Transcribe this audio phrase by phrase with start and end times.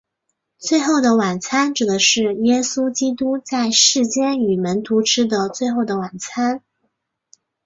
[0.57, 6.63] 最后的晚餐指的是耶稣基督在世间与门徒吃的最后的晚餐。